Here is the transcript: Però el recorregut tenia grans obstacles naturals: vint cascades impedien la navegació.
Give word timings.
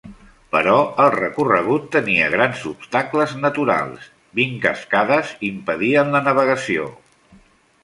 Però 0.53 0.77
el 1.03 1.09
recorregut 1.15 1.85
tenia 1.95 2.29
grans 2.37 2.63
obstacles 2.71 3.35
naturals: 3.43 4.09
vint 4.41 4.57
cascades 4.65 5.37
impedien 5.53 6.13
la 6.19 6.25
navegació. 6.33 6.91